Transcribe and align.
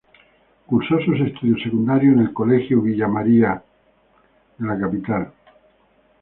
Cursó 0.65 0.99
sus 1.05 1.19
estudios 1.21 1.61
secundarios 1.61 2.15
en 2.15 2.21
el 2.21 2.33
colegio 2.33 2.81
Villa 2.81 3.07
María 3.07 3.51
Academy 3.51 3.65
de 4.57 4.67
la 4.67 4.79
capital. 4.79 5.33